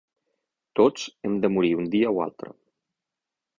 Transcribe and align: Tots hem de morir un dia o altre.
Tots 0.79 1.03
hem 1.29 1.35
de 1.45 1.53
morir 1.57 1.71
un 1.83 1.93
dia 1.97 2.17
o 2.17 2.25
altre. 2.27 2.53